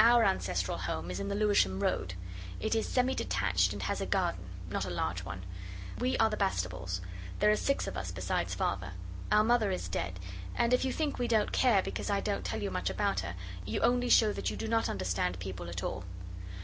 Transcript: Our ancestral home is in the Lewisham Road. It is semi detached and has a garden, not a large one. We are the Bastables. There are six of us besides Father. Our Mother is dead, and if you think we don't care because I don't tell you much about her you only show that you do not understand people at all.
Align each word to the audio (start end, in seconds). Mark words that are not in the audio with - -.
Our 0.00 0.24
ancestral 0.24 0.78
home 0.78 1.12
is 1.12 1.20
in 1.20 1.28
the 1.28 1.36
Lewisham 1.36 1.78
Road. 1.78 2.14
It 2.58 2.74
is 2.74 2.88
semi 2.88 3.14
detached 3.14 3.72
and 3.72 3.84
has 3.84 4.00
a 4.00 4.04
garden, 4.04 4.46
not 4.68 4.84
a 4.84 4.90
large 4.90 5.22
one. 5.24 5.44
We 6.00 6.18
are 6.18 6.28
the 6.28 6.36
Bastables. 6.36 7.00
There 7.38 7.52
are 7.52 7.56
six 7.56 7.86
of 7.86 7.96
us 7.96 8.10
besides 8.10 8.52
Father. 8.52 8.94
Our 9.30 9.44
Mother 9.44 9.70
is 9.70 9.86
dead, 9.86 10.18
and 10.56 10.74
if 10.74 10.84
you 10.84 10.92
think 10.92 11.20
we 11.20 11.28
don't 11.28 11.52
care 11.52 11.82
because 11.82 12.10
I 12.10 12.18
don't 12.20 12.44
tell 12.44 12.60
you 12.60 12.72
much 12.72 12.90
about 12.90 13.20
her 13.20 13.36
you 13.64 13.78
only 13.82 14.08
show 14.08 14.32
that 14.32 14.50
you 14.50 14.56
do 14.56 14.66
not 14.66 14.88
understand 14.88 15.38
people 15.38 15.68
at 15.68 15.84
all. 15.84 16.02